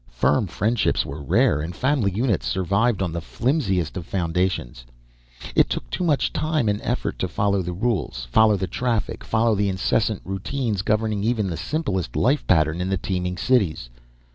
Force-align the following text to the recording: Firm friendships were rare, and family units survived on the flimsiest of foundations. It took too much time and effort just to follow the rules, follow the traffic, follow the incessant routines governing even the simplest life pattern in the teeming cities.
Firm 0.09 0.47
friendships 0.47 1.05
were 1.05 1.21
rare, 1.21 1.61
and 1.61 1.75
family 1.75 2.09
units 2.09 2.47
survived 2.47 3.03
on 3.03 3.11
the 3.13 3.21
flimsiest 3.21 3.95
of 3.95 4.03
foundations. 4.07 4.83
It 5.55 5.69
took 5.69 5.87
too 5.91 6.03
much 6.03 6.33
time 6.33 6.67
and 6.67 6.81
effort 6.81 7.19
just 7.19 7.19
to 7.19 7.27
follow 7.27 7.61
the 7.61 7.71
rules, 7.71 8.25
follow 8.31 8.57
the 8.57 8.65
traffic, 8.65 9.23
follow 9.23 9.53
the 9.53 9.69
incessant 9.69 10.21
routines 10.25 10.81
governing 10.81 11.23
even 11.23 11.51
the 11.51 11.55
simplest 11.55 12.15
life 12.15 12.47
pattern 12.47 12.81
in 12.81 12.89
the 12.89 12.97
teeming 12.97 13.37
cities. 13.37 13.91